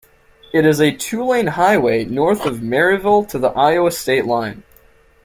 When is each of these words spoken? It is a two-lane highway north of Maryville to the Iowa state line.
It 0.51 0.65
is 0.65 0.79
a 0.79 0.91
two-lane 0.95 1.45
highway 1.45 2.05
north 2.05 2.43
of 2.47 2.57
Maryville 2.57 3.27
to 3.29 3.37
the 3.37 3.49
Iowa 3.49 3.91
state 3.91 4.25
line. 4.25 4.63